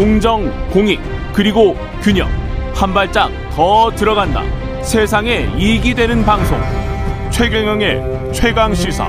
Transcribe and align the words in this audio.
공정, 0.00 0.50
공익, 0.70 0.98
그리고 1.34 1.76
균형. 2.00 2.26
한 2.74 2.94
발짝 2.94 3.30
더 3.50 3.90
들어간다. 3.90 4.42
세상에 4.82 5.46
이익이 5.58 5.92
되는 5.92 6.24
방송. 6.24 6.58
최경영의 7.30 8.32
최강 8.32 8.72
시사. 8.72 9.06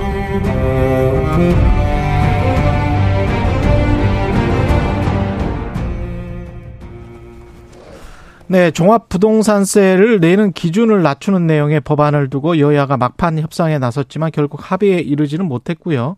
네, 8.47 8.71
종합부동산세를 8.71 10.19
내는 10.19 10.51
기준을 10.51 11.03
낮추는 11.03 11.47
내용의 11.47 11.79
법안을 11.79 12.29
두고 12.29 12.59
여야가 12.59 12.97
막판 12.97 13.39
협상에 13.39 13.79
나섰지만 13.79 14.31
결국 14.33 14.59
합의에 14.61 14.99
이르지는 14.99 15.45
못했고요. 15.45 16.17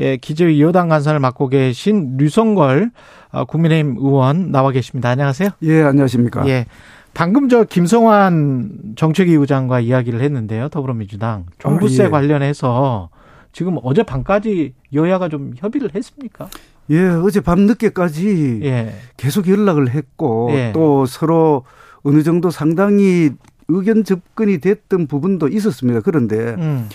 예, 0.00 0.16
기재위 0.16 0.60
여당 0.62 0.88
간사를 0.88 1.18
맡고 1.20 1.48
계신 1.48 2.16
류성걸 2.16 2.90
어, 3.32 3.44
국민의힘 3.44 3.96
의원 3.98 4.50
나와 4.50 4.70
계십니다. 4.70 5.10
안녕하세요. 5.10 5.50
예, 5.62 5.82
안녕하십니까. 5.82 6.48
예. 6.48 6.66
방금 7.12 7.48
저 7.48 7.64
김성환 7.64 8.94
정책위 8.96 9.34
의 9.34 9.46
장과 9.46 9.80
이야기를 9.80 10.20
했는데요. 10.20 10.68
더불어민주당 10.70 11.46
종부세 11.58 12.04
아, 12.04 12.06
예. 12.06 12.10
관련해서 12.10 13.10
지금 13.52 13.78
어제 13.82 14.02
밤까지 14.02 14.74
여야가 14.94 15.28
좀 15.28 15.52
협의를 15.56 15.90
했습니까? 15.94 16.48
예, 16.90 17.06
어제 17.08 17.40
밤 17.40 17.60
늦게까지 17.60 18.60
예. 18.62 18.94
계속 19.16 19.48
연락을 19.48 19.90
했고 19.90 20.48
예. 20.52 20.72
또 20.72 21.04
서로 21.04 21.64
어느 22.02 22.22
정도 22.22 22.50
상당히 22.50 23.30
의견 23.68 24.02
접근이 24.02 24.58
됐던 24.58 25.06
부분도 25.06 25.48
있었습니다. 25.48 26.00
그런데 26.00 26.36
음. 26.58 26.88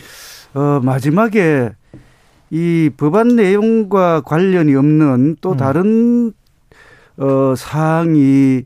어 0.54 0.80
마지막에 0.82 1.72
이 2.50 2.90
법안 2.96 3.36
내용과 3.36 4.22
관련이 4.22 4.76
없는 4.76 5.38
또 5.42 5.54
음. 5.54 5.58
다른 5.58 6.34
어 7.18 7.54
사항이 7.56 8.64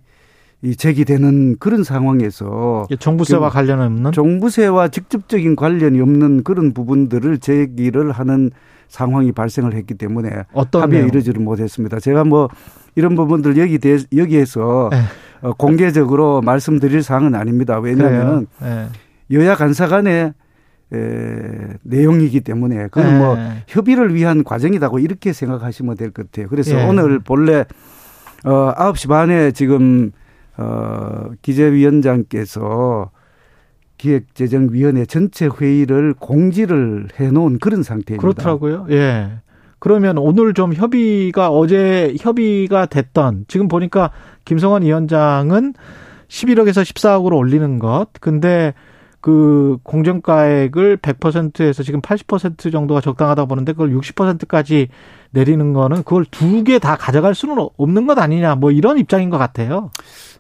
이 0.61 0.75
제기되는 0.75 1.57
그런 1.59 1.83
상황에서 1.83 2.85
정부세와 2.99 3.49
관련 3.49 3.79
없는 3.79 4.11
정부세와 4.11 4.89
직접적인 4.89 5.55
관련이 5.55 6.01
없는 6.01 6.43
그런 6.43 6.73
부분들을 6.73 7.37
제기를 7.37 8.11
하는 8.11 8.51
상황이 8.89 9.31
발생을 9.31 9.73
했기 9.73 9.93
때문에 9.93 10.29
어떤 10.51 10.81
합의에 10.81 11.03
이르지를 11.03 11.41
못했습니다. 11.41 11.99
제가 11.99 12.25
뭐 12.25 12.49
이런 12.95 13.15
부분들 13.15 13.57
여기 13.57 13.77
대, 13.77 13.99
여기에서 14.13 14.89
네. 14.91 15.01
어, 15.41 15.53
공개적으로 15.53 16.41
말씀드릴 16.41 17.03
사항은 17.03 17.35
아닙니다. 17.35 17.79
왜냐하면 17.79 18.47
네. 18.61 18.87
여야 19.31 19.55
간사 19.55 19.87
간의 19.87 20.33
에, 20.93 20.97
내용이기 21.83 22.41
때문에 22.41 22.87
그건 22.91 23.17
뭐 23.19 23.35
네. 23.35 23.63
협의를 23.67 24.13
위한 24.15 24.43
과정이라고 24.43 24.99
이렇게 24.99 25.33
생각하시면 25.33 25.97
될 25.97 26.11
것 26.11 26.31
같아요. 26.31 26.47
그래서 26.49 26.75
네. 26.75 26.87
오늘 26.87 27.19
본래 27.19 27.65
어 28.45 28.73
9시 28.75 29.07
반에 29.09 29.51
지금 29.51 30.11
어 30.57 31.29
기재위원장께서 31.41 33.11
기획재정위원회 33.97 35.05
전체 35.05 35.47
회의를 35.47 36.13
공지를 36.17 37.07
해 37.19 37.31
놓은 37.31 37.59
그런 37.59 37.83
상태입니다. 37.83 38.21
그렇더라고요. 38.21 38.87
예. 38.91 39.29
그러면 39.79 40.17
오늘 40.17 40.53
좀 40.53 40.73
협의가 40.73 41.49
어제 41.49 42.15
협의가 42.19 42.85
됐던 42.85 43.45
지금 43.47 43.67
보니까 43.67 44.11
김성환 44.45 44.83
위원장은 44.83 45.73
11억에서 46.27 46.83
14억으로 46.83 47.35
올리는 47.37 47.79
것. 47.79 48.07
근데 48.19 48.73
그 49.21 49.77
공정가액을 49.83 50.97
100%에서 50.97 51.83
지금 51.83 52.01
80% 52.01 52.71
정도가 52.71 53.01
적당하다고 53.01 53.47
보는데 53.47 53.73
그걸 53.73 53.91
60%까지 53.93 54.87
내리는 55.31 55.73
거는 55.73 55.97
그걸 56.03 56.25
두 56.25 56.63
개 56.63 56.79
다 56.79 56.95
가져갈 56.95 57.35
수는 57.35 57.57
없는 57.77 58.07
것 58.07 58.17
아니냐 58.17 58.55
뭐 58.55 58.71
이런 58.71 58.97
입장인 58.97 59.29
것 59.29 59.37
같아요. 59.37 59.91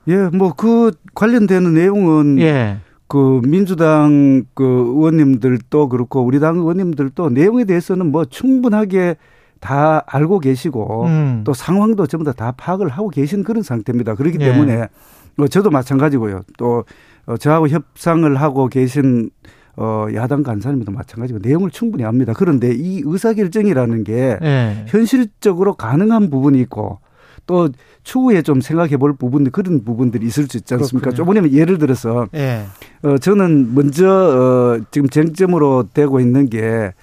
예, 0.07 0.15
뭐 0.33 0.53
그 0.53 0.91
관련되는 1.13 1.73
내용은 1.73 2.39
예. 2.39 2.77
그 3.07 3.41
민주당 3.43 4.43
그 4.53 4.63
의원님들도 4.63 5.89
그렇고 5.89 6.21
우리 6.21 6.39
당 6.39 6.55
의원님들도 6.57 7.29
내용에 7.31 7.65
대해서는 7.65 8.11
뭐 8.11 8.23
충분하게 8.25 9.17
다 9.59 10.03
알고 10.07 10.39
계시고 10.39 11.05
음. 11.05 11.41
또 11.43 11.53
상황도 11.53 12.07
전부 12.07 12.23
다, 12.23 12.31
다 12.31 12.53
파악을 12.55 12.87
하고 12.87 13.09
계신 13.09 13.43
그런 13.43 13.61
상태입니다. 13.61 14.15
그렇기 14.15 14.37
예. 14.39 14.45
때문에 14.51 14.87
뭐 15.35 15.47
저도 15.47 15.69
마찬가지고요. 15.69 16.41
또 16.57 16.85
어, 17.29 17.37
저하고 17.37 17.67
협상을 17.67 18.35
하고 18.35 18.67
계신 18.67 19.29
어, 19.77 20.07
야당 20.15 20.41
간사님도 20.41 20.91
마찬가지고 20.91 21.39
내용을 21.43 21.69
충분히 21.69 22.03
압니다. 22.03 22.33
그런데 22.35 22.73
이 22.73 23.03
의사결정이라는 23.05 24.03
게 24.03 24.37
예. 24.41 24.85
현실적으로 24.87 25.75
가능한 25.75 26.31
부분이 26.31 26.59
있고 26.61 26.99
또 27.45 27.69
추후에 28.03 28.41
좀 28.41 28.61
생각해 28.61 28.97
볼 28.97 29.15
부분 29.15 29.49
그런 29.51 29.83
부분들이 29.85 30.25
있을 30.25 30.47
수 30.49 30.57
있지 30.57 30.73
않습니까? 30.73 31.11
좀 31.11 31.25
뭐냐면 31.25 31.53
예를 31.53 31.77
들어서 31.77 32.27
예. 32.33 32.65
어 33.03 33.17
저는 33.19 33.75
먼저 33.75 34.07
어 34.09 34.85
지금 34.91 35.07
쟁점으로 35.07 35.85
되고 35.93 36.19
있는 36.19 36.49
게 36.49 36.93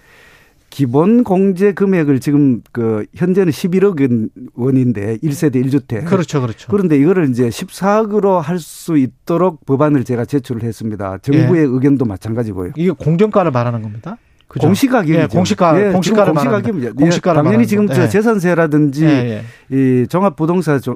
기본 0.77 1.25
공제 1.25 1.73
금액을 1.73 2.21
지금 2.21 2.61
그 2.71 3.07
현재는 3.15 3.51
11억 3.51 4.29
원인데 4.57 5.17
1세대 5.23 5.65
1주택. 5.65 6.05
그렇죠. 6.05 6.43
그렇죠. 6.43 6.69
그런데 6.71 6.99
이거를 6.99 7.31
이제 7.31 7.49
14억으로 7.49 8.43
할 8.43 8.59
수 8.59 8.99
있도록 8.99 9.65
법안을 9.65 10.05
제가 10.05 10.27
제출을 10.27 10.63
했습니다. 10.65 11.17
정부의 11.23 11.63
예. 11.63 11.67
의견도 11.67 12.05
마찬가지고요. 12.05 12.73
이게 12.77 12.91
공정가를 12.91 13.53
말하는 13.53 13.81
겁니다. 13.81 14.19
그죠? 14.49 14.67
공시가격이죠. 14.67 15.19
예, 15.19 15.27
공시가 15.29 15.81
예, 15.81 15.93
공시가를 15.93 16.35
공시가격입니다. 16.35 16.93
공시가 16.93 17.33
당연히 17.33 17.67
지금 17.67 17.87
저 17.87 18.03
예. 18.03 18.09
재산세라든지 18.11 19.05
예, 19.07 19.43
예. 19.73 19.77
이 20.03 20.07
종합부동산세 20.09 20.93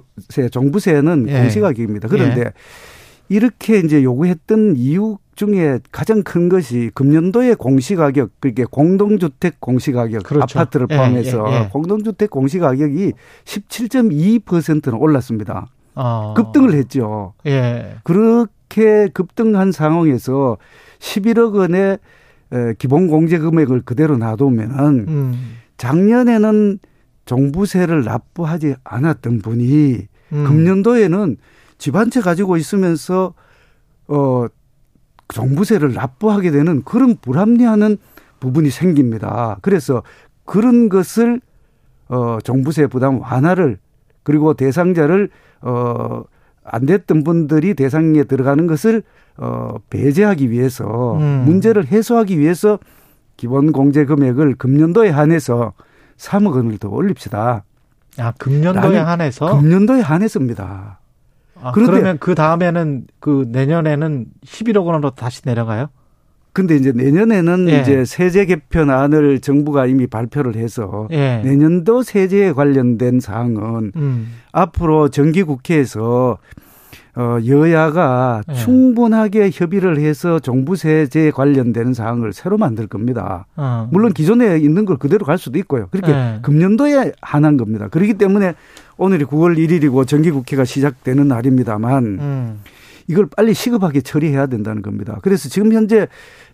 정부세는 0.53 1.27
예. 1.29 1.41
공시가격입니다. 1.41 2.09
그런데 2.09 2.53
이렇게 3.31 3.79
이제 3.79 4.03
요구했던 4.03 4.75
이유 4.77 5.17
중에 5.37 5.79
가장 5.93 6.23
큰 6.23 6.49
것이 6.49 6.91
금년도의 6.95 7.55
공시가격 7.55 8.33
그게 8.41 8.65
공동주택 8.65 9.61
공시가격 9.61 10.25
그렇죠. 10.25 10.59
아파트를 10.59 10.89
포함해서 10.89 11.69
공동주택 11.73 12.29
공시가격이 12.29 13.13
17.2%는 13.45 14.99
올랐습니다. 14.99 15.69
어. 15.95 16.35
급등을 16.37 16.75
했죠. 16.75 17.33
그렇게 18.03 19.09
급등한 19.15 19.71
상황에서 19.71 20.59
11억 20.99 21.55
원의 21.55 21.99
기본 22.79 23.07
공제 23.07 23.39
금액을 23.39 23.83
그대로 23.83 24.19
놔두면은 24.19 25.07
음. 25.09 25.57
작년에는 25.77 26.81
종부세를 27.27 28.03
납부하지 28.03 28.75
않았던 28.83 29.39
분이 29.39 30.09
음. 30.33 30.45
금년도에는 30.45 31.37
집 31.81 31.97
한 31.97 32.11
채 32.11 32.21
가지고 32.21 32.57
있으면서 32.57 33.35
어 34.07 34.47
종부세를 35.33 35.95
납부하게 35.95 36.51
되는 36.51 36.83
그런 36.85 37.17
불합리하는 37.17 37.97
부분이 38.39 38.71
생깁니다. 38.71 39.57
그래서 39.63 40.03
그런 40.45 40.89
것을 40.89 41.41
어 42.09 42.39
종부세 42.45 42.87
부담 42.89 43.21
완화를 43.21 43.79
그리고 44.23 44.55
대상자를 44.55 45.31
어안 45.63 46.87
됐던 46.87 47.25
분들이 47.25 47.75
대상에 47.75 48.25
들어가는 48.25 48.67
것을 48.67 49.03
어, 49.37 49.77
배제하기 49.89 50.51
위해서 50.51 51.17
음. 51.17 51.45
문제를 51.47 51.87
해소하기 51.87 52.39
위해서 52.39 52.79
기본 53.39 53.73
공제 53.73 54.05
금액을 54.05 54.57
금년도에 54.57 55.09
한해서 55.09 55.73
3억 56.19 56.55
원을 56.57 56.77
더 56.79 56.89
올립시다. 56.91 57.65
아, 58.19 58.33
금년도에 58.39 58.99
한해서? 58.99 59.57
금년도에 59.57 60.01
한해서입니다. 60.03 61.00
아, 61.63 61.73
그러면 61.73 62.19
그 62.19 62.35
다음에는 62.35 63.07
그 63.19 63.47
내년에는 63.49 64.27
11억 64.45 64.85
원으로 64.85 65.11
다시 65.11 65.43
내려가요? 65.45 65.89
근데 66.53 66.75
이제 66.75 66.93
내년에는 66.93 67.69
예. 67.69 67.81
이제 67.81 68.05
세제 68.05 68.45
개편안을 68.45 69.41
정부가 69.41 69.87
이미 69.87 70.07
발표를 70.07 70.57
해서 70.57 71.07
예. 71.13 71.41
내년도 71.45 72.03
세제에 72.03 72.53
관련된 72.53 73.21
사항은 73.21 73.93
음. 73.95 74.33
앞으로 74.53 75.11
정기 75.11 75.45
국회에서 75.45 76.39
어, 77.17 77.39
여야가 77.45 78.43
네. 78.47 78.55
충분하게 78.55 79.51
협의를 79.53 79.99
해서 79.99 80.39
종부세제 80.39 81.33
관련되는 81.33 81.93
사항을 81.93 82.33
새로 82.33 82.57
만들 82.57 82.87
겁니다. 82.87 83.47
어. 83.57 83.89
물론 83.91 84.13
기존에 84.13 84.59
있는 84.59 84.85
걸 84.85 84.97
그대로 84.97 85.27
갈 85.27 85.37
수도 85.37 85.59
있고요. 85.59 85.89
그렇게 85.91 86.13
네. 86.13 86.39
금년도에 86.43 87.13
한한 87.21 87.57
겁니다. 87.57 87.89
그렇기 87.89 88.15
때문에 88.15 88.55
오늘이 89.01 89.25
9월 89.25 89.57
1일이고 89.57 90.07
정기국회가 90.07 90.67
시작되는 90.67 91.27
날입니다만 91.27 92.05
음. 92.05 92.61
이걸 93.09 93.27
빨리 93.35 93.55
시급하게 93.55 94.03
처리해야 94.03 94.47
된다는 94.47 94.83
겁니다. 94.83 95.19
그래서 95.23 95.49
지금 95.49 95.73
현재 95.73 96.07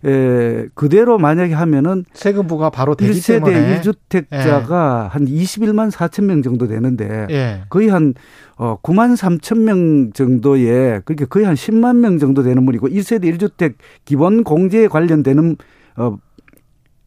에, 0.05 0.65
그대로 0.73 1.17
만약에 1.17 1.53
하면은 1.53 2.05
세금부가 2.13 2.69
바로 2.69 2.95
되기 2.95 3.11
1세대 3.19 3.45
때문에 3.45 3.81
1주택자가 3.81 5.03
예. 5.03 5.07
한 5.09 5.25
21만 5.25 5.91
4천 5.91 6.23
명 6.23 6.41
정도 6.41 6.67
되는데 6.67 7.27
예. 7.29 7.63
거의 7.69 7.89
한 7.89 8.13
어, 8.55 8.77
9만 8.81 9.17
3천 9.17 9.59
명 9.59 10.13
정도의 10.13 11.01
그렇게 11.03 11.25
거의 11.25 11.45
한 11.45 11.53
10만 11.53 11.97
명 11.97 12.17
정도 12.17 12.43
되는 12.43 12.65
분이고 12.65 12.87
1세대 12.87 13.25
1주택 13.37 13.73
기본 14.05 14.45
공제에 14.45 14.87
관련되는 14.87 15.57
어, 15.97 16.17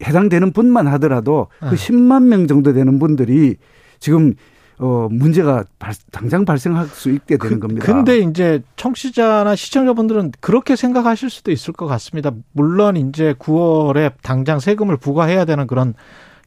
해당되는 0.05 0.53
분만 0.53 0.87
하더라도 0.87 1.49
그 1.61 1.75
10만 1.77 2.25
예. 2.25 2.29
명 2.29 2.47
정도 2.47 2.75
되는 2.75 2.99
분들이 2.99 3.57
지금 4.01 4.35
어, 4.83 5.09
문제가 5.11 5.65
발, 5.79 5.93
당장 6.11 6.47
발생할 6.47 6.87
수 6.87 7.11
있게 7.11 7.37
되는 7.37 7.61
그, 7.61 7.69
겁니다. 7.69 7.85
근데 7.85 8.19
이제 8.19 8.63
청취자나 8.77 9.55
시청자분들은 9.55 10.33
그렇게 10.41 10.75
생각하실 10.75 11.29
수도 11.29 11.53
있을 11.53 11.75
것 11.75 11.87
같습니다. 11.87 12.33
물론 12.53 12.97
이제 12.97 13.35
9월에 13.39 14.13
당장 14.23 14.59
세금을 14.59 14.97
부과해야 14.97 15.45
되는 15.45 15.67
그런 15.67 15.93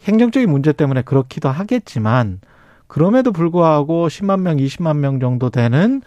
행정적인 0.06 0.50
문제 0.50 0.74
때문에 0.74 1.04
그렇기도 1.04 1.50
하겠지만 1.50 2.42
그럼에도 2.88 3.32
불구하고 3.32 4.08
10만 4.08 4.42
명, 4.42 4.58
20만 4.58 4.98
명 4.98 5.20
정도 5.20 5.52
되는 5.52 6.02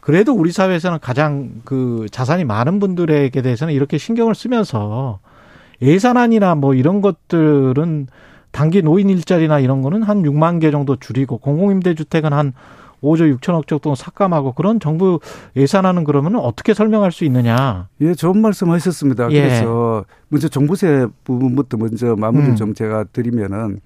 그래도 0.00 0.32
우리 0.32 0.52
사회에서는 0.52 1.00
가장 1.00 1.60
그 1.64 2.06
자산이 2.10 2.44
많은 2.44 2.80
분들에게 2.80 3.42
대해서는 3.42 3.74
이렇게 3.74 3.98
신경을 3.98 4.34
쓰면서 4.34 5.18
예산안이나 5.82 6.54
뭐 6.54 6.74
이런 6.74 7.02
것들은 7.02 8.06
단기 8.56 8.82
노인 8.82 9.10
일자리나 9.10 9.60
이런 9.60 9.82
거는 9.82 10.02
한 10.02 10.22
6만 10.22 10.60
개 10.60 10.70
정도 10.70 10.96
줄이고 10.96 11.38
공공임대주택은 11.38 12.32
한 12.32 12.52
5조 13.02 13.38
6천억 13.38 13.66
정도 13.66 13.94
삭감하고 13.94 14.52
그런 14.52 14.80
정부 14.80 15.20
예산안은 15.54 16.04
그러면 16.04 16.36
어떻게 16.36 16.72
설명할 16.72 17.12
수 17.12 17.24
있느냐? 17.26 17.88
예, 18.00 18.14
좋은 18.14 18.40
말씀 18.40 18.70
하셨습니다. 18.70 19.30
예. 19.30 19.42
그래서 19.42 20.04
먼저 20.28 20.48
정부세 20.48 21.06
부분부터 21.24 21.76
먼저 21.76 22.16
마무리를 22.16 22.54
음. 22.54 22.56
좀 22.56 22.74
제가 22.74 23.04
드리면은 23.12 23.80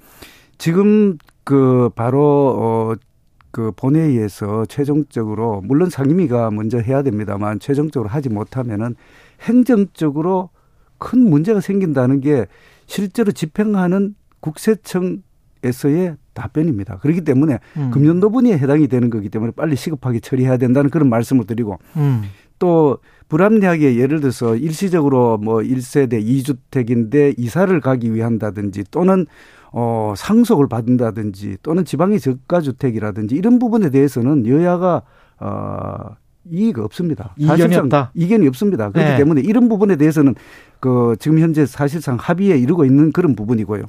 지금 0.58 1.18
그 1.44 1.90
바로 1.94 2.96
어 2.96 3.10
그 3.50 3.72
본회의에서 3.74 4.66
최종적으로 4.66 5.60
물론 5.64 5.90
상임위가 5.90 6.50
먼저 6.50 6.78
해야 6.78 7.02
됩니다만 7.02 7.58
최종적으로 7.58 8.08
하지 8.08 8.28
못하면은 8.28 8.94
행정적으로 9.42 10.50
큰 10.98 11.28
문제가 11.28 11.60
생긴다는 11.60 12.20
게 12.20 12.46
실제로 12.86 13.32
집행하는 13.32 14.14
국세청에서의 14.40 16.16
답변입니다. 16.34 16.98
그렇기 16.98 17.22
때문에 17.22 17.58
음. 17.76 17.90
금년도 17.90 18.30
분에 18.30 18.52
해당이 18.52 18.88
되는 18.88 19.10
거기 19.10 19.28
때문에 19.28 19.52
빨리 19.52 19.76
시급하게 19.76 20.20
처리해야 20.20 20.56
된다는 20.56 20.90
그런 20.90 21.08
말씀을 21.08 21.46
드리고 21.46 21.78
음. 21.96 22.22
또 22.58 22.98
불합리하게 23.28 23.96
예를 23.96 24.20
들어서 24.20 24.56
일시적으로 24.56 25.38
뭐 25.38 25.58
1세대 25.58 26.22
2주택인데 26.22 27.34
이사를 27.38 27.80
가기 27.80 28.14
위한다든지 28.14 28.84
또는 28.90 29.26
어 29.72 30.14
상속을 30.16 30.68
받는다든지 30.68 31.58
또는 31.62 31.84
지방의 31.84 32.20
저가 32.20 32.60
주택이라든지 32.60 33.36
이런 33.36 33.58
부분에 33.58 33.90
대해서는 33.90 34.46
여야가 34.46 35.02
어 35.38 36.16
이의가 36.50 36.84
없습니다. 36.84 37.34
이견이 37.36 37.76
없다. 37.76 38.10
이견이 38.14 38.48
없습니다. 38.48 38.90
그렇기 38.90 39.10
네. 39.10 39.16
때문에 39.16 39.40
이런 39.42 39.68
부분에 39.68 39.96
대해서는 39.96 40.34
그 40.80 41.14
지금 41.20 41.38
현재 41.38 41.66
사실상 41.66 42.16
합의에 42.16 42.58
이르고 42.58 42.84
있는 42.84 43.12
그런 43.12 43.36
부분이고요. 43.36 43.84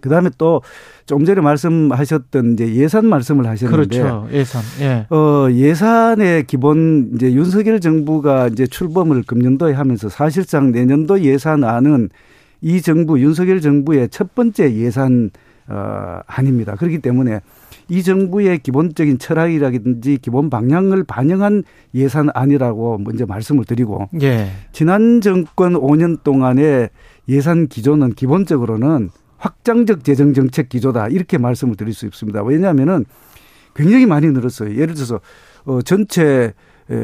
그 0.00 0.08
다음에 0.08 0.30
또좀 0.38 1.24
전에 1.24 1.40
말씀하셨던 1.40 2.54
이제 2.54 2.74
예산 2.74 3.06
말씀을 3.06 3.46
하셨는데. 3.46 3.98
그렇죠. 3.98 4.28
예산. 4.32 4.62
예. 4.80 5.06
어, 5.10 5.48
예산의 5.50 6.46
기본 6.46 7.10
이제 7.14 7.32
윤석열 7.32 7.80
정부가 7.80 8.48
이제 8.48 8.66
출범을 8.66 9.22
금년도에 9.24 9.72
하면서 9.72 10.08
사실상 10.08 10.72
내년도 10.72 11.20
예산안은 11.20 12.10
이 12.60 12.82
정부, 12.82 13.20
윤석열 13.20 13.60
정부의 13.60 14.08
첫 14.10 14.34
번째 14.34 14.74
예산, 14.74 15.30
어, 15.68 16.20
아닙니다. 16.26 16.74
그렇기 16.74 16.98
때문에 16.98 17.40
이 17.88 18.02
정부의 18.02 18.58
기본적인 18.58 19.18
철학이라든지 19.18 20.18
기본 20.20 20.50
방향을 20.50 21.04
반영한 21.04 21.64
예산안이라고 21.94 22.98
먼저 22.98 23.26
말씀을 23.26 23.64
드리고. 23.64 24.08
예. 24.22 24.48
지난 24.72 25.20
정권 25.20 25.74
5년 25.74 26.22
동안의 26.22 26.90
예산 27.28 27.66
기조는 27.66 28.12
기본적으로는 28.12 29.10
확장적 29.38 30.04
재정 30.04 30.34
정책 30.34 30.68
기조다 30.68 31.08
이렇게 31.08 31.38
말씀을 31.38 31.76
드릴 31.76 31.94
수 31.94 32.06
있습니다. 32.06 32.42
왜냐하면은 32.42 33.04
굉장히 33.74 34.06
많이 34.06 34.26
늘었어요. 34.26 34.74
예를 34.74 34.94
들어서 34.94 35.20
어 35.64 35.80
전체 35.82 36.52
에, 36.90 36.94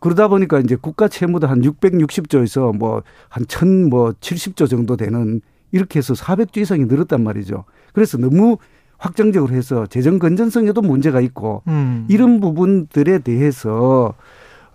그러다 0.00 0.28
보니까 0.28 0.60
이제 0.60 0.76
국가 0.76 1.08
채무도 1.08 1.46
한 1.46 1.60
660조에서 1.62 2.76
뭐 2.76 3.02
한 3.28 3.44
1000뭐 3.44 4.14
70조 4.20 4.70
정도 4.70 4.96
되는 4.96 5.40
이렇게 5.72 5.98
해서 5.98 6.14
400조 6.14 6.58
이상이 6.58 6.84
늘었단 6.84 7.22
말이죠. 7.22 7.64
그래서 7.92 8.16
너무 8.16 8.58
확정적으로 8.96 9.52
해서 9.52 9.86
재정 9.86 10.20
건전성에도 10.20 10.80
문제가 10.80 11.20
있고 11.20 11.62
음. 11.66 12.06
이런 12.08 12.38
부분들에 12.40 13.18
대해서 13.18 14.14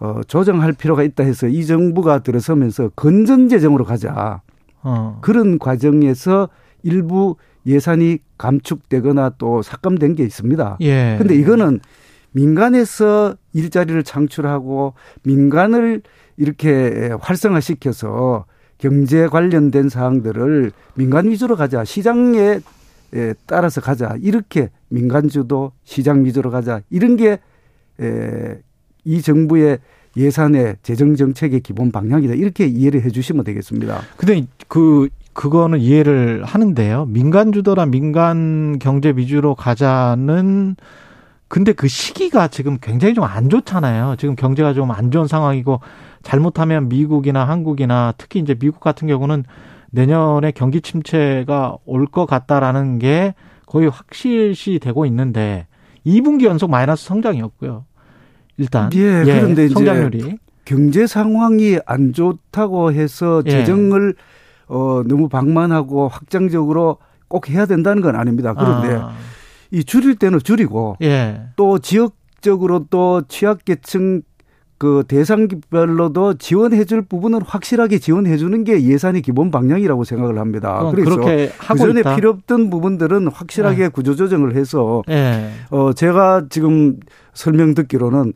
어 0.01 0.21
조정할 0.27 0.73
필요가 0.73 1.03
있다 1.03 1.23
해서 1.23 1.47
이 1.47 1.65
정부가 1.65 2.19
들어서면서 2.19 2.89
건전 2.97 3.47
재정으로 3.47 3.85
가자. 3.85 4.41
어. 4.81 5.19
그런 5.21 5.57
과정에서 5.57 6.50
일부 6.84 7.36
예산이 7.66 8.20
감축되거나 8.38 9.36
또 9.38 9.62
삭감된 9.62 10.16
게 10.16 10.24
있습니다. 10.24 10.78
예. 10.81 11.16
근데 11.18 11.36
이거는 11.36 11.80
민간에서 12.31 13.36
일자리를 13.54 14.02
창출하고 14.04 14.94
민간을 15.24 16.02
이렇게 16.38 17.12
활성화시켜서 17.20 18.46
경제 18.78 19.28
관련된 19.28 19.90
사항들을 19.90 20.72
민간 20.96 21.30
위주로 21.30 21.56
가자. 21.56 21.84
시장에 21.84 22.60
따라서 23.46 23.81
가자. 23.81 24.16
이렇게 24.22 24.70
민간 24.88 25.28
주도 25.28 25.72
시장 25.84 26.24
위주로 26.24 26.50
가자. 26.52 26.81
이런 26.90 27.18
게 27.18 27.40
이 29.06 29.22
정부의 29.22 29.80
예산의 30.18 30.78
재정 30.84 31.16
정책의 31.16 31.62
기본 31.62 31.92
방향이다. 31.92 32.34
이렇게 32.34 32.66
이해를 32.68 33.04
해 33.04 33.10
주시면 33.10 33.44
되겠습니다. 33.44 34.02
근데 34.18 34.46
그 34.68 35.10
그거는 35.34 35.80
이해를 35.80 36.44
하는데요. 36.44 37.06
민간 37.08 37.52
주도나 37.52 37.86
민간 37.86 38.78
경제 38.80 39.14
위주로 39.16 39.56
가자는 39.56 40.76
근데 41.48 41.74
그 41.74 41.88
시기가 41.88 42.48
지금 42.50 42.78
굉장히 42.81 43.14
좀 43.16 43.24
안 43.24 43.50
좋잖아요. 43.50 44.16
지금 44.18 44.36
경제가 44.36 44.74
좀 44.74 44.92
안 44.92 45.12
좋은 45.12 45.28
상황이고 45.28 45.80
잘못하면 46.24 46.90
미국이나 46.90 47.46
한국이나 47.46 48.14
특히 48.18 48.40
이제 48.40 48.54
미국 48.54 48.80
같은 48.81 49.08
경우는 49.08 49.46
내년에 49.92 50.52
경기 50.52 50.81
침체가 50.81 51.78
올 51.86 52.06
것 52.08 52.26
같다라는 52.26 53.00
게 53.00 53.34
거의 53.66 53.88
확실시 53.90 54.80
되고 54.80 55.06
있는데 55.06 55.68
2분기 56.06 56.44
연속 56.46 56.70
마이너스 56.70 57.06
성장이었고요. 57.06 57.86
일단 58.58 58.90
예, 58.96 59.24
예 59.26 59.40
그런데 59.40 59.68
성장률이 59.70 60.38
경제 60.66 61.08
상황이 61.08 61.80
안 61.86 62.14
좋다고 62.14 62.92
해서 62.94 63.42
예. 63.46 63.52
재정을 63.52 64.14
예. 64.18 64.38
어, 64.69 65.01
너무 65.06 65.27
방만하고 65.27 66.07
확장적으로 66.07 66.98
꼭 67.27 67.50
해야 67.50 67.66
된다는 67.66 68.01
건 68.01 68.16
아닙니다. 68.16 68.54
그런데 68.54 68.95
아. 68.95 69.12
이 69.71 69.83
줄일 69.83 70.16
때는 70.16 70.39
줄이고 70.39 70.98
예. 71.01 71.42
또 71.56 71.80
지역적으로 71.80 72.85
또 72.90 73.21
취약계층 73.28 74.21
그 74.78 75.04
대상별로도 75.07 76.35
지원해 76.35 76.85
줄 76.85 77.02
부분은 77.02 77.42
확실하게 77.42 77.99
지원해 77.99 78.38
주는 78.38 78.64
게 78.64 78.81
예산의 78.81 79.21
기본 79.21 79.52
방향이라고 79.52 80.06
생각을 80.06 80.40
합니다. 80.40 80.80
어, 80.80 80.92
그래서 80.92 81.18
그전에 81.18 81.99
있다. 81.99 82.16
필요 82.16 82.30
없던 82.30 82.69
부분들은 82.69 83.28
확실하게 83.28 83.83
네. 83.83 83.90
구조 83.90 84.16
조정을 84.16 84.56
해서 84.56 85.04
네. 85.06 85.52
어 85.69 85.92
제가 85.92 86.45
지금 86.49 86.97
설명 87.33 87.73
듣기로는 87.73 88.31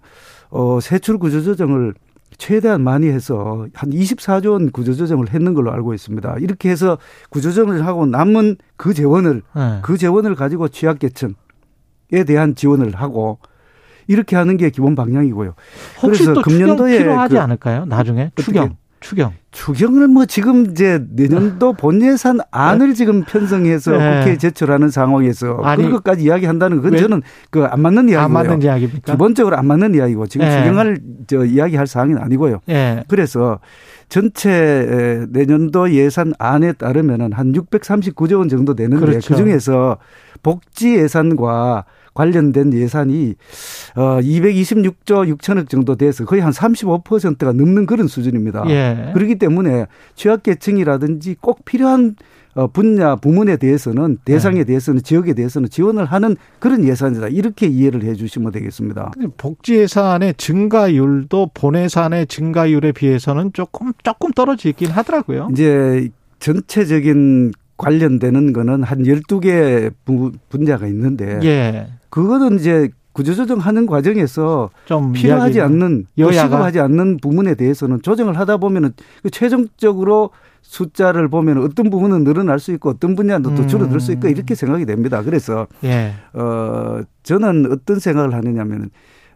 어 0.49 0.79
세출 0.81 1.17
구조 1.17 1.41
조정을 1.41 1.93
최대한 2.37 2.81
많이 2.81 3.07
해서 3.07 3.67
한 3.73 3.89
24조 3.89 4.51
원 4.51 4.71
구조조정을 4.71 5.29
했는 5.33 5.53
걸로 5.53 5.71
알고 5.71 5.93
있습니다. 5.93 6.37
이렇게 6.39 6.69
해서 6.69 6.97
구조조정을 7.29 7.85
하고 7.85 8.05
남은 8.05 8.57
그 8.77 8.93
재원을 8.93 9.41
네. 9.55 9.79
그 9.81 9.97
재원을 9.97 10.35
가지고 10.35 10.67
취약계층에 10.67 11.33
대한 12.25 12.55
지원을 12.55 12.95
하고 12.95 13.39
이렇게 14.07 14.35
하는 14.35 14.57
게 14.57 14.69
기본 14.69 14.95
방향이고요. 14.95 15.53
혹시 16.01 16.25
그래서 16.25 16.41
금년도에 16.41 16.97
필요하지 16.97 17.35
그 17.35 17.39
않을까요? 17.41 17.85
나중에 17.85 18.31
추경. 18.35 18.77
추경. 19.03 19.33
추경을 19.51 20.07
뭐 20.07 20.25
지금 20.25 20.71
이제 20.71 21.05
내년도 21.11 21.73
본 21.73 22.01
예산 22.01 22.39
안을 22.49 22.87
네. 22.89 22.93
지금 22.93 23.23
편성해서 23.23 23.91
네. 23.91 24.19
국회에 24.19 24.37
제출하는 24.37 24.89
상황에서 24.89 25.59
아니, 25.61 25.83
그런 25.83 25.91
것까지 25.93 26.23
이야기한다는 26.23 26.81
건 26.81 26.97
저는 26.97 27.21
그 27.51 27.65
안 27.65 27.81
맞는 27.81 28.09
이야기고요. 28.09 28.23
안 28.23 28.31
맞는 28.31 28.61
이야기입니까? 28.63 29.11
기본적으로 29.11 29.57
안 29.57 29.67
맞는 29.67 29.93
이야기고 29.93 30.27
지금 30.27 30.47
네. 30.47 30.57
추경을 30.57 31.01
저 31.27 31.45
이야기할 31.45 31.85
사항은 31.85 32.17
아니고요. 32.17 32.61
네. 32.65 33.03
그래서 33.07 33.59
전체 34.09 35.25
내년도 35.29 35.91
예산 35.91 36.33
안에 36.39 36.73
따르면은 36.73 37.33
한 37.33 37.51
639조 37.51 38.39
원 38.39 38.49
정도 38.49 38.73
되는데 38.73 39.05
그렇죠. 39.05 39.33
그 39.33 39.35
중에서 39.35 39.97
복지 40.41 40.95
예산과 40.95 41.85
관련된 42.13 42.73
예산이 42.73 43.35
어 43.95 44.19
226조 44.21 45.35
6천억 45.35 45.69
정도 45.69 45.95
돼서 45.95 46.25
거의 46.25 46.41
한 46.41 46.51
35%가 46.51 47.53
넘는 47.53 47.85
그런 47.85 48.07
수준입니다. 48.07 48.65
예. 48.69 49.11
그렇기 49.13 49.35
때문에 49.35 49.87
취약계층이라든지 50.15 51.37
꼭 51.41 51.65
필요한 51.65 52.15
어, 52.55 52.67
분야 52.67 53.15
부문에 53.15 53.57
대해서는 53.57 54.17
대상에 54.25 54.59
네. 54.59 54.63
대해서는 54.65 55.01
지역에 55.01 55.33
대해서는 55.33 55.69
지원을 55.69 56.05
하는 56.05 56.35
그런 56.59 56.83
예산이다 56.83 57.29
이렇게 57.29 57.67
이해를 57.67 58.03
해주시면 58.03 58.51
되겠습니다. 58.51 59.11
복지 59.37 59.75
예산의 59.75 60.35
증가율도 60.35 61.51
본 61.53 61.75
예산의 61.75 62.27
증가율에 62.27 62.91
비해서는 62.91 63.53
조금 63.53 63.91
조금 64.03 64.31
떨어지긴 64.31 64.91
하더라고요. 64.91 65.49
이제 65.51 66.09
전체적인 66.39 67.53
관련되는 67.77 68.53
거는 68.53 68.83
한 68.83 69.03
12개 69.03 69.91
분야가 70.49 70.87
있는데 70.87 71.39
예. 71.43 71.87
그거는 72.09 72.59
이제 72.59 72.89
구조조정하는 73.13 73.85
과정에서 73.85 74.69
좀 74.85 75.13
필요하지 75.13 75.61
않는 75.61 76.07
시급하지 76.17 76.79
않는 76.79 77.17
부분에 77.17 77.55
대해서는 77.55 78.01
조정을 78.01 78.37
하다 78.39 78.57
보면은 78.57 78.93
그 79.21 79.29
최종적으로 79.29 80.31
숫자를 80.61 81.27
보면 81.27 81.59
어떤 81.59 81.89
부분은 81.89 82.23
늘어날 82.23 82.59
수 82.59 82.71
있고 82.71 82.89
어떤 82.89 83.15
분야는 83.15 83.55
또 83.55 83.67
줄어들 83.67 83.99
수 83.99 84.11
있고 84.13 84.27
이렇게 84.27 84.55
생각이 84.55 84.85
됩니다. 84.85 85.21
그래서 85.21 85.67
예. 85.83 86.13
어 86.33 87.01
저는 87.21 87.71
어떤 87.71 87.99
생각을 87.99 88.33
하느냐면은 88.33 88.89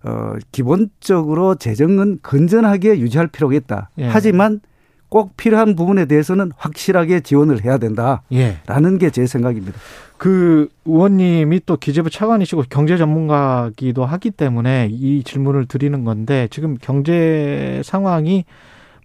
어 0.03 0.33
기본적으로 0.51 1.55
재정은 1.55 2.19
건전하게 2.23 2.99
유지할 2.99 3.27
필요가 3.27 3.53
있다. 3.55 3.89
예. 3.99 4.07
하지만 4.07 4.61
꼭 5.09 5.37
필요한 5.37 5.75
부분에 5.75 6.05
대해서는 6.05 6.51
확실하게 6.57 7.21
지원을 7.21 7.63
해야 7.63 7.77
된다라는 7.77 8.21
예. 8.33 8.97
게제 8.99 9.25
생각입니다. 9.25 9.77
그 10.17 10.67
의원님이 10.85 11.61
또 11.65 11.77
기재부 11.77 12.09
차관이시고 12.09 12.63
경제 12.69 12.97
전문가기도 12.97 14.05
하기 14.05 14.31
때문에 14.31 14.89
이 14.91 15.23
질문을 15.23 15.65
드리는 15.67 16.03
건데 16.03 16.47
지금 16.49 16.77
경제 16.81 17.81
상황이 17.85 18.45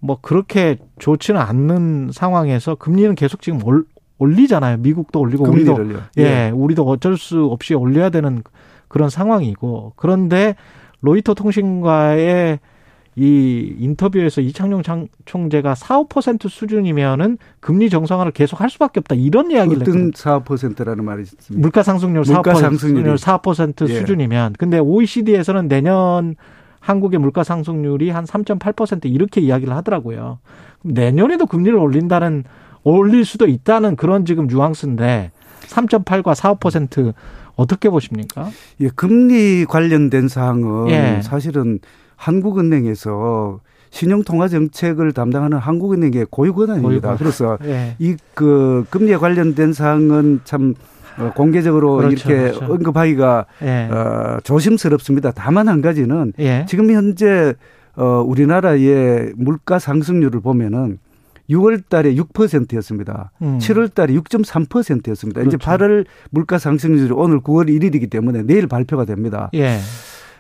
뭐 0.01 0.19
그렇게 0.21 0.79
좋지는 0.99 1.41
않는 1.41 2.11
상황에서 2.13 2.75
금리는 2.75 3.15
계속 3.15 3.41
지금 3.41 3.65
올, 3.65 3.85
올리잖아요. 4.19 4.79
미국도 4.79 5.21
올리고 5.21 5.49
우리도 5.49 5.79
예, 6.19 6.23
예, 6.23 6.51
우리도 6.53 6.85
어쩔 6.85 7.17
수 7.17 7.45
없이 7.45 7.75
올려야 7.75 8.11
되는 8.11 8.43
그런 8.89 9.09
상황이고 9.09 9.93
그런데 9.97 10.57
로이터 11.01 11.35
통신과의 11.35 12.59
이 13.15 13.75
인터뷰에서 13.79 14.41
이창용 14.41 14.83
총재가 15.27 15.75
4, 15.75 16.05
5% 16.05 16.49
수준이면은 16.49 17.37
금리 17.61 17.91
정상화를 17.91 18.33
계속 18.33 18.61
할 18.61 18.71
수밖에 18.71 19.01
없다. 19.01 19.15
이런 19.17 19.51
이야기를 19.51 19.83
어떤 19.83 20.13
4, 20.15 20.41
5%라는 20.41 21.05
말이 21.05 21.23
있습니다. 21.23 21.61
물가 21.61 21.83
상승률 21.83 22.23
4%, 22.23 22.33
물가 22.33 22.55
상승률 22.55 23.17
4% 23.17 23.89
예. 23.91 23.95
수준이면 24.01 24.55
근데 24.59 24.79
OECD에서는 24.79 25.69
내년 25.69 26.37
한국의 26.81 27.21
물가 27.21 27.45
상승률이 27.45 28.09
한 28.11 28.25
3.8% 28.25 29.05
이렇게 29.05 29.43
이야기를 29.43 29.75
하더라고요. 29.77 30.39
내년에도 30.83 31.47
금리를 31.47 31.79
올린다는 31.79 32.45
올릴 32.83 33.25
수도 33.25 33.47
있다는 33.47 33.97
그런 33.97 34.25
지금 34.25 34.47
뉘앙스인데 34.47 35.31
3.8과 35.67 36.35
4, 36.35 36.55
5% 36.55 37.13
어떻게 37.57 37.91
보십니까? 37.91 38.49
예, 38.81 38.89
금리 38.89 39.67
관련된 39.67 40.29
사항은 40.29 40.89
예. 40.89 41.21
사실은 41.23 41.79
한국은행에서 42.23 43.61
신용통화 43.91 44.49
정책을 44.49 45.13
담당하는 45.13 45.59
한국은행의 45.59 46.27
고유 46.31 46.55
권한입니다. 46.55 47.09
고유 47.09 47.19
그래서 47.19 47.59
예. 47.67 47.97
이그 47.99 48.87
금리에 48.91 49.17
관련된 49.17 49.73
사항은 49.73 50.41
참 50.45 50.75
어, 51.19 51.33
공개적으로 51.35 51.97
그렇죠, 51.97 52.31
이렇게 52.31 52.53
그렇죠. 52.53 52.73
언급하기가 52.73 53.47
예. 53.63 53.89
어, 53.91 54.39
조심스럽습니다. 54.45 55.33
다만 55.33 55.69
한 55.69 55.83
가지는 55.83 56.33
예. 56.39 56.65
지금 56.69 56.91
현재 56.91 57.55
어, 57.97 58.25
우리나라의 58.27 59.33
물가 59.37 59.79
상승률을 59.79 60.41
보면은 60.41 60.99
6월 61.51 61.83
달에 61.89 62.15
6%였습니다. 62.15 63.33
음. 63.43 63.59
7월 63.59 63.93
달에 63.93 64.15
6.3%였습니다. 64.15 65.41
그렇죠. 65.41 65.57
이제 65.57 65.57
8월 65.59 66.07
물가 66.31 66.59
상승률이 66.59 67.13
오늘 67.13 67.41
9월 67.41 67.69
1일이기 67.69 68.09
때문에 68.09 68.43
내일 68.45 68.69
발표가 68.69 69.05
됩니다. 69.05 69.51
예. 69.55 69.79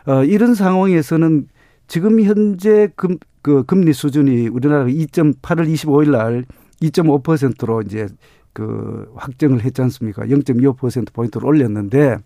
어, 0.06 0.24
이런 0.24 0.54
상황에서는 0.54 1.48
지금 1.92 2.22
현재 2.22 2.88
금, 2.96 3.18
그 3.42 3.64
금리 3.64 3.92
수준이 3.92 4.48
우리나라가 4.48 4.88
2.8월 4.88 5.70
25일 5.70 6.10
날 6.10 6.46
2.5%로 6.80 7.82
이제 7.82 8.08
그 8.54 9.12
확정을 9.14 9.62
했지 9.62 9.82
않습니까? 9.82 10.22
0.25% 10.22 11.12
포인트를 11.12 11.46
올렸는데 11.46 12.16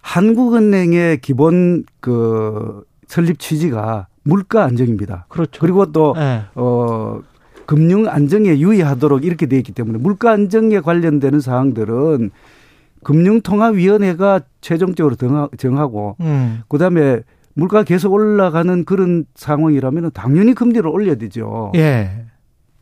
한국은행의 0.00 1.20
기본 1.20 1.84
그 2.00 2.82
설립 3.06 3.38
취지가 3.38 4.08
물가 4.24 4.64
안정입니다. 4.64 5.26
그렇죠. 5.28 5.60
그리고 5.60 5.92
또 5.92 6.14
네. 6.16 6.42
어, 6.56 7.20
금융 7.66 8.08
안정에 8.08 8.58
유의하도록 8.58 9.24
이렇게 9.24 9.46
돼 9.46 9.58
있기 9.58 9.70
때문에 9.70 9.98
물가 10.00 10.32
안정에 10.32 10.80
관련되는 10.80 11.38
사항들은 11.38 12.32
금융통화위원회가 13.04 14.40
최종적으로 14.60 15.14
정하고 15.56 16.16
음. 16.18 16.62
그다음에 16.66 17.22
물가 17.58 17.82
계속 17.82 18.12
올라가는 18.12 18.84
그런 18.84 19.24
상황이라면 19.34 20.12
당연히 20.14 20.54
금리를 20.54 20.86
올려야 20.86 21.16
되죠. 21.16 21.72
예. 21.74 22.24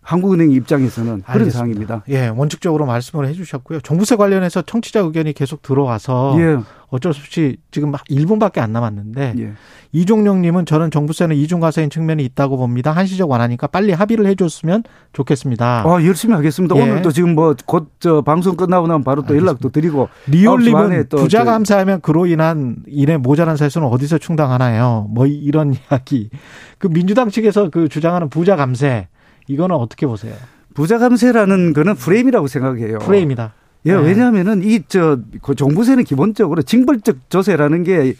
한국은행 0.06 0.52
입장에서는 0.52 1.22
그런 1.22 1.24
알겠습니다. 1.26 1.50
상황입니다. 1.58 2.02
예, 2.10 2.28
원칙적으로 2.28 2.86
말씀을 2.86 3.26
해주셨고요. 3.26 3.80
종부세 3.80 4.14
관련해서 4.14 4.62
청취자 4.62 5.00
의견이 5.00 5.32
계속 5.32 5.62
들어와서 5.62 6.36
예. 6.38 6.58
어쩔 6.90 7.12
수 7.12 7.20
없이 7.20 7.56
지금 7.72 7.90
막 7.90 8.04
1분밖에 8.04 8.58
안 8.60 8.70
남았는데 8.72 9.34
예. 9.38 9.52
이종룡님은 9.90 10.64
저는 10.66 10.92
종부세는 10.92 11.34
이중과세인 11.34 11.90
측면이 11.90 12.24
있다고 12.24 12.56
봅니다. 12.56 12.92
한시적 12.92 13.28
완화니까 13.28 13.66
빨리 13.66 13.92
합의를 13.92 14.26
해줬으면 14.26 14.84
좋겠습니다. 15.12 15.82
아 15.84 16.04
열심히 16.04 16.34
하겠습니다. 16.36 16.76
예. 16.76 16.82
오늘 16.82 17.02
또 17.02 17.10
지금 17.10 17.34
뭐 17.34 17.54
곧 17.66 17.86
저 17.98 18.22
방송 18.22 18.54
끝나고 18.56 18.86
나면 18.86 19.02
바로 19.02 19.22
또 19.22 19.34
알겠습니다. 19.34 19.44
연락도 19.50 19.70
드리고 19.70 20.08
리올님은 20.28 21.06
부자 21.10 21.42
감사하면 21.42 22.00
그로 22.00 22.26
인한 22.26 22.76
일에 22.86 23.16
모자란 23.16 23.56
세수는 23.56 23.88
어디서 23.88 24.18
충당하나요? 24.18 25.08
뭐 25.10 25.26
이런 25.26 25.74
이야기. 25.90 26.30
그 26.78 26.88
민주당 26.88 27.28
측에서 27.30 27.70
그 27.70 27.88
주장하는 27.88 28.28
부자 28.28 28.54
감세 28.54 29.08
이거는 29.48 29.76
어떻게 29.76 30.06
보세요? 30.06 30.34
부자 30.74 30.98
감세라는 30.98 31.72
거는 31.72 31.94
프레임이라고 31.94 32.46
생각해요. 32.48 32.98
프레임이다. 32.98 33.52
예, 33.86 33.94
네. 33.94 33.98
왜냐하면은 34.00 34.62
이저그 34.64 35.54
종부세는 35.54 36.04
기본적으로 36.04 36.62
징벌적 36.62 37.30
조세라는 37.30 37.84
게 37.84 38.14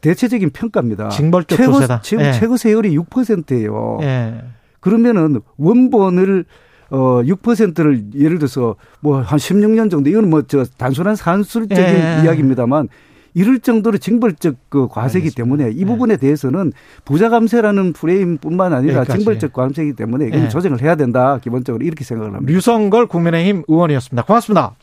대체적인 0.00 0.50
평가입니다. 0.50 1.08
징벌적 1.08 1.58
최고, 1.58 1.72
조세다. 1.74 2.00
지금 2.02 2.22
네. 2.22 2.32
최고 2.32 2.56
세율이 2.56 2.96
6%예요. 2.96 3.98
네. 4.00 4.40
그러면은 4.78 5.40
원본을 5.58 6.44
어 6.90 7.20
6%를 7.22 8.04
예를 8.16 8.38
들어서 8.38 8.76
뭐 9.00 9.20
한 9.22 9.38
16년 9.38 9.90
정도 9.90 10.10
이거는 10.10 10.30
뭐저 10.30 10.64
단순한 10.76 11.16
산술적인 11.16 11.76
네. 11.84 12.22
이야기입니다만 12.24 12.88
이럴 13.34 13.60
정도로 13.60 13.98
징벌적 13.98 14.56
그 14.68 14.88
과세기 14.88 15.26
알겠습니다. 15.26 15.36
때문에 15.36 15.70
이 15.74 15.84
부분에 15.84 16.16
대해서는 16.16 16.72
부자 17.04 17.28
감세라는 17.28 17.92
프레임뿐만 17.92 18.72
아니라 18.72 18.98
여기까지. 19.00 19.18
징벌적 19.18 19.52
과세기 19.52 19.94
때문에 19.94 20.26
이건 20.26 20.40
네. 20.42 20.48
조정을 20.48 20.80
해야 20.82 20.94
된다 20.96 21.38
기본적으로 21.42 21.84
이렇게 21.84 22.04
생각을 22.04 22.34
합니다. 22.34 22.52
류성걸 22.52 23.06
국민의힘 23.06 23.64
의원이었습니다. 23.68 24.24
고맙습니다. 24.24 24.74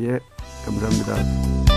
예, 0.00 0.18
감사합니다. 0.64 1.69